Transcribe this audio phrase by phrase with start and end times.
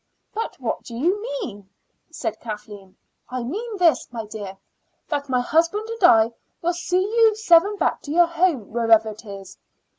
[0.33, 1.69] "But what do you mean?"
[2.09, 2.97] said Kathleen.
[3.29, 4.57] "I mean this, my dear,
[5.09, 9.25] that my husband and I will see you seven back to your home, wherever it
[9.25, 9.59] is."